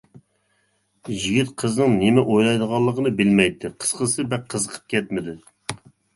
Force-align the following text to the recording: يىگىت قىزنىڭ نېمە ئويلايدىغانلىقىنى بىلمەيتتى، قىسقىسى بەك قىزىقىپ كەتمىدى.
يىگىت 1.15 1.51
قىزنىڭ 1.63 1.93
نېمە 1.97 2.23
ئويلايدىغانلىقىنى 2.23 3.13
بىلمەيتتى، 3.21 3.73
قىسقىسى 3.85 4.27
بەك 4.35 4.51
قىزىقىپ 4.57 4.91
كەتمىدى. 4.97 5.39